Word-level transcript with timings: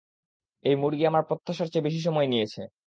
এই 0.65 0.75
মুরগি 0.81 1.03
আমার 1.07 1.23
প্রত্যাশার 1.29 1.67
চেয়ে 1.71 1.85
বেশি 1.87 1.99
সময় 2.07 2.27
নিয়েছে। 2.27 2.61